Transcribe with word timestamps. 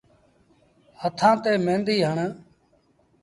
هٿآن 1.01 1.33
ٿي 1.43 1.51
ميݩدي 1.65 1.97
هڻ۔ 2.07 2.17